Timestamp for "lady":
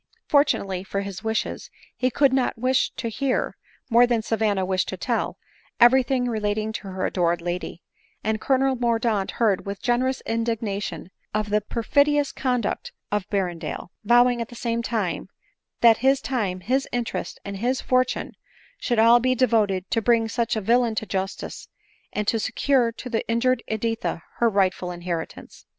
7.39-7.83